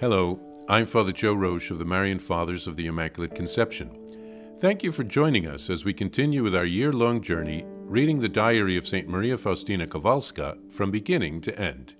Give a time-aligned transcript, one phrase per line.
[0.00, 4.56] Hello, I'm Father Joe Roesch of the Marian Fathers of the Immaculate Conception.
[4.58, 8.26] Thank you for joining us as we continue with our year long journey reading the
[8.30, 9.06] diary of St.
[9.06, 11.96] Maria Faustina Kowalska from beginning to end.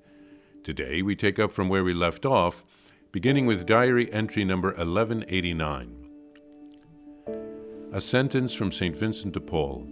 [0.65, 2.65] Today we take up from where we left off,
[3.13, 6.09] beginning with diary entry number 1189.
[7.93, 8.97] A sentence from St.
[8.97, 9.87] Vincent de Paul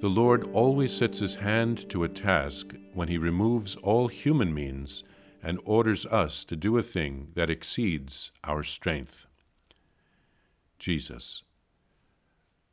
[0.00, 5.04] The Lord always sets his hand to a task when he removes all human means
[5.42, 9.26] and orders us to do a thing that exceeds our strength.
[10.78, 11.42] Jesus.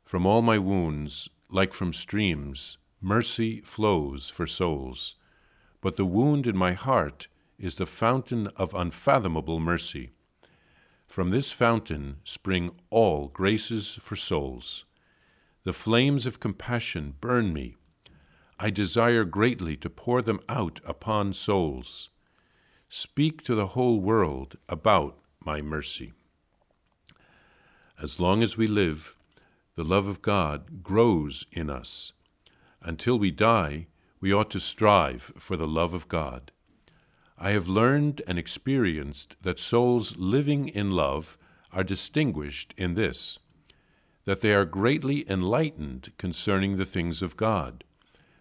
[0.02, 5.14] From all my wounds, like from streams, mercy flows for souls,
[5.80, 10.10] but the wound in my heart is the fountain of unfathomable mercy.
[11.06, 14.84] From this fountain spring all graces for souls.
[15.64, 17.76] The flames of compassion burn me.
[18.58, 22.10] I desire greatly to pour them out upon souls
[22.96, 26.12] speak to the whole world about my mercy.
[28.00, 29.16] As long as we live,
[29.74, 32.12] the love of God grows in us.
[32.82, 33.88] Until we die,
[34.20, 36.52] we ought to strive for the love of God.
[37.36, 41.36] I have learned and experienced that souls living in love
[41.72, 43.40] are distinguished in this
[44.24, 47.84] that they are greatly enlightened concerning the things of God,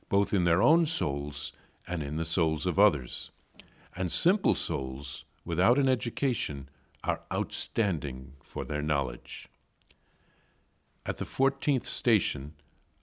[0.09, 1.51] both in their own souls
[1.87, 3.31] and in the souls of others
[3.95, 6.69] and simple souls without an education
[7.03, 9.49] are outstanding for their knowledge.
[11.05, 12.53] At the 14th station,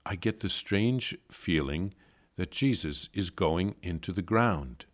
[0.07, 1.93] I get the strange feeling
[2.37, 4.87] that Jesus is going into the ground.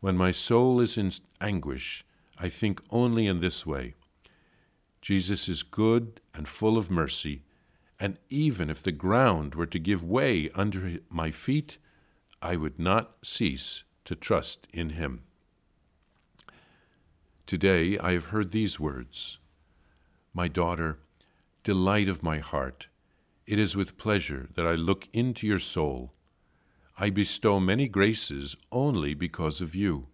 [0.00, 2.04] When my soul is in anguish,
[2.38, 3.94] I think only in this way
[5.00, 7.42] Jesus is good and full of mercy,
[8.00, 11.78] and even if the ground were to give way under my feet,
[12.42, 15.22] I would not cease to trust in Him.
[17.46, 19.38] Today I have heard these words
[20.32, 20.98] My daughter,
[21.62, 22.88] delight of my heart,
[23.46, 26.12] it is with pleasure that I look into your soul.
[26.98, 30.06] I bestow many graces only because of you.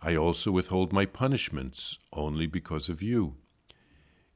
[0.00, 3.34] I also withhold my punishments only because of you.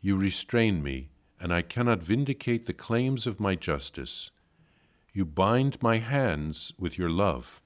[0.00, 4.30] You restrain me, and I cannot vindicate the claims of my justice.
[5.12, 7.61] You bind my hands with your love.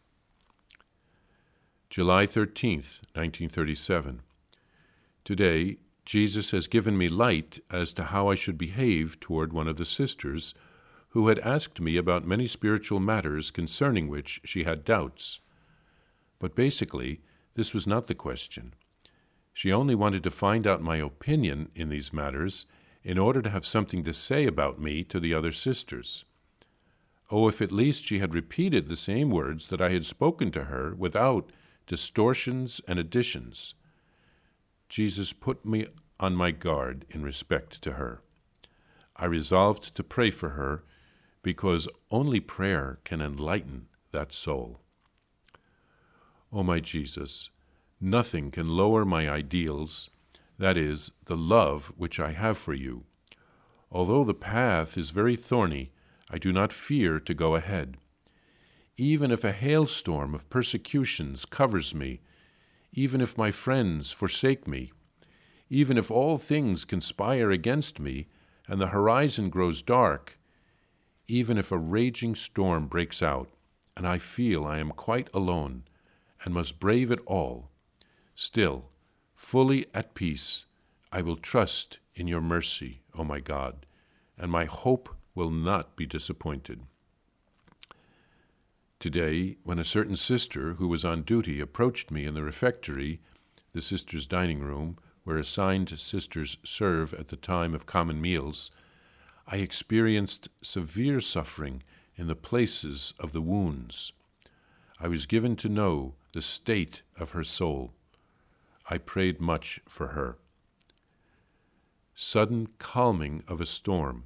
[1.89, 4.21] July 13th, 1937.
[5.25, 9.77] Today, Jesus has given me light as to how I should behave toward one of
[9.77, 10.53] the sisters
[11.11, 15.41] who had asked me about many spiritual matters concerning which she had doubts.
[16.41, 17.21] But basically,
[17.55, 18.75] this was not the question.
[19.53, 22.67] She only wanted to find out my opinion in these matters
[23.05, 26.25] in order to have something to say about me to the other sisters.
[27.31, 30.65] Oh, if at least she had repeated the same words that I had spoken to
[30.65, 31.51] her without
[31.87, 33.75] distortions, and additions.
[34.89, 35.87] Jesus put me
[36.19, 38.23] on my guard in respect to her.
[39.17, 40.85] I resolved to pray for her
[41.43, 44.81] because only prayer can enlighten that soul.
[46.53, 47.51] O oh, my Jesus,
[48.01, 50.11] nothing can lower my ideals,
[50.59, 53.05] that is, the love which I have for you.
[53.91, 55.93] Although the path is very thorny,
[56.31, 57.97] I do not fear to go ahead
[58.97, 62.21] even if a hailstorm of persecutions covers me,
[62.93, 64.91] even if my friends forsake me,
[65.69, 68.27] even if all things conspire against me
[68.67, 70.39] and the horizon grows dark,
[71.29, 73.51] even if a raging storm breaks out
[73.97, 75.85] and I feel I am quite alone
[76.45, 77.71] and must brave it all,
[78.35, 78.87] still,
[79.35, 80.65] fully at peace,
[81.13, 83.85] I will trust in your mercy, O my God,
[84.39, 86.83] and my hope will not be disappointed.
[88.99, 93.21] Today, when a certain sister who was on duty approached me in the refectory,
[93.73, 98.71] the sisters' dining room, where assigned sisters serve at the time of common meals,
[99.47, 101.83] I experienced severe suffering
[102.17, 104.13] in the places of the wounds.
[104.99, 107.93] I was given to know the state of her soul.
[108.89, 110.39] I prayed much for her.
[112.15, 114.25] Sudden calming of a storm.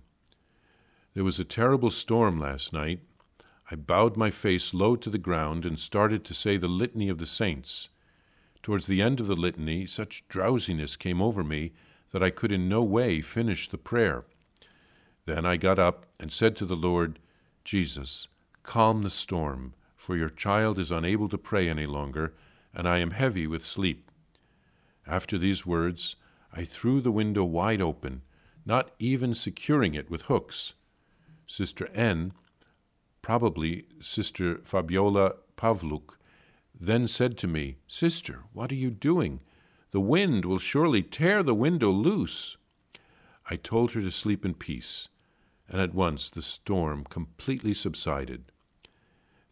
[1.14, 3.00] There was a terrible storm last night,
[3.70, 7.18] I bowed my face low to the ground and started to say the litany of
[7.18, 7.88] the saints.
[8.62, 11.72] Towards the end of the litany, such drowsiness came over me
[12.10, 14.24] that I could in no way finish the prayer.
[15.24, 17.20] Then I got up and said to the Lord,
[17.64, 18.26] Jesus,
[18.64, 22.34] calm the storm, for your child is unable to pray any longer,
[22.74, 24.10] and I am heavy with sleep.
[25.06, 26.16] After these words,
[26.52, 28.22] I threw the window wide open,
[28.66, 30.74] not even securing it with hooks.
[31.46, 32.32] Sister N
[33.22, 36.16] probably Sister Fabiola Pavluk,
[36.78, 39.40] then said to me, Sister, what are you doing?
[39.90, 42.56] The wind will surely tear the window loose.
[43.50, 45.08] I told her to sleep in peace,
[45.68, 48.44] and at once the storm completely subsided.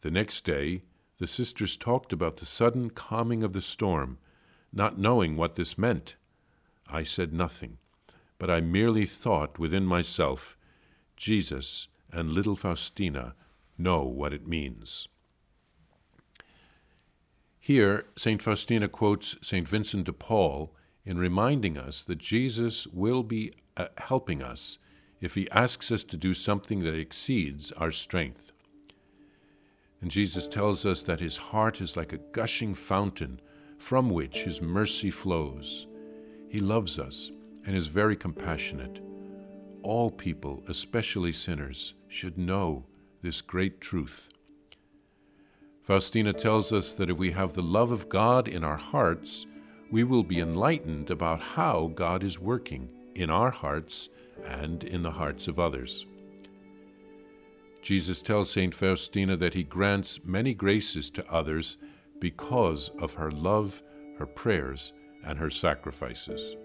[0.00, 0.82] The next day,
[1.18, 4.18] the sisters talked about the sudden calming of the storm,
[4.72, 6.14] not knowing what this meant.
[6.86, 7.78] I said nothing,
[8.38, 10.56] but I merely thought within myself,
[11.16, 13.34] Jesus and little Faustina
[13.78, 15.08] know what it means.
[17.60, 18.40] Here, St.
[18.42, 19.68] Faustina quotes St.
[19.68, 24.78] Vincent de Paul in reminding us that Jesus will be uh, helping us
[25.20, 28.52] if he asks us to do something that exceeds our strength.
[30.00, 33.40] And Jesus tells us that his heart is like a gushing fountain
[33.78, 35.86] from which his mercy flows.
[36.48, 37.30] He loves us
[37.66, 39.00] and is very compassionate.
[39.82, 42.86] All people, especially sinners, should know
[43.28, 44.30] this great truth.
[45.82, 49.44] Faustina tells us that if we have the love of God in our hearts,
[49.90, 54.08] we will be enlightened about how God is working in our hearts
[54.46, 56.06] and in the hearts of others.
[57.82, 58.74] Jesus tells St.
[58.74, 61.76] Faustina that he grants many graces to others
[62.20, 63.82] because of her love,
[64.18, 66.56] her prayers, and her sacrifices.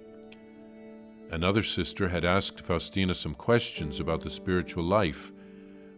[1.29, 5.32] Another sister had asked Faustina some questions about the spiritual life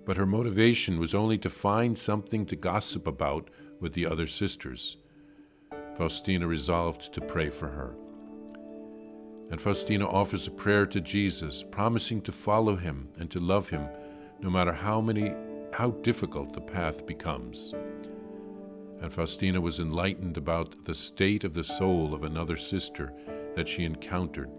[0.05, 3.49] but her motivation was only to find something to gossip about
[3.79, 4.97] with the other sisters.
[5.97, 7.95] Faustina resolved to pray for her.
[9.51, 13.87] And Faustina offers a prayer to Jesus, promising to follow him and to love him
[14.41, 15.33] no matter how many
[15.73, 17.73] how difficult the path becomes.
[19.01, 23.11] And Faustina was enlightened about the state of the soul of another sister
[23.55, 24.49] that she encountered.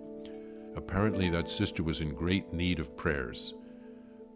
[0.76, 3.54] Apparently that sister was in great need of prayers.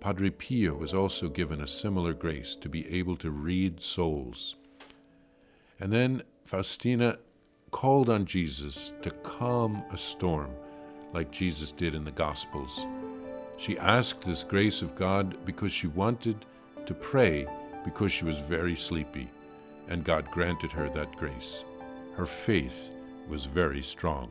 [0.01, 4.57] Padre Pio was also given a similar grace to be able to read souls.
[5.79, 7.19] And then Faustina
[7.71, 10.51] called on Jesus to calm a storm,
[11.13, 12.87] like Jesus did in the Gospels.
[13.59, 16.47] She asked this grace of God because she wanted
[16.87, 17.47] to pray
[17.85, 19.29] because she was very sleepy,
[19.89, 21.65] and God granted her that grace.
[22.15, 22.91] Her faith
[23.29, 24.31] was very strong.